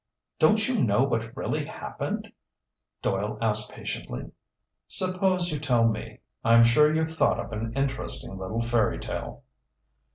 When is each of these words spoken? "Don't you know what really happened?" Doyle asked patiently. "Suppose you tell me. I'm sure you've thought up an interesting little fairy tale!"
"Don't 0.39 0.67
you 0.67 0.83
know 0.83 1.03
what 1.03 1.37
really 1.37 1.63
happened?" 1.63 2.31
Doyle 3.03 3.37
asked 3.39 3.69
patiently. 3.71 4.31
"Suppose 4.87 5.51
you 5.51 5.59
tell 5.59 5.87
me. 5.87 6.21
I'm 6.43 6.63
sure 6.63 6.91
you've 6.91 7.11
thought 7.13 7.39
up 7.39 7.51
an 7.51 7.71
interesting 7.75 8.35
little 8.35 8.63
fairy 8.63 8.97
tale!" 8.97 9.43